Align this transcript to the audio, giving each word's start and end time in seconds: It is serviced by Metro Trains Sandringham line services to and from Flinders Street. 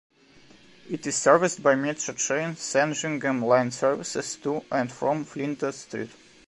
It 0.89 1.05
is 1.05 1.15
serviced 1.15 1.61
by 1.61 1.75
Metro 1.75 2.15
Trains 2.15 2.59
Sandringham 2.59 3.45
line 3.45 3.69
services 3.69 4.35
to 4.37 4.65
and 4.71 4.91
from 4.91 5.23
Flinders 5.25 5.75
Street. 5.75 6.09